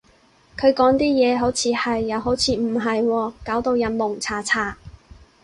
[0.57, 4.75] 佢講啲嘢，好似係，又好似唔係喎，搞到人矇查查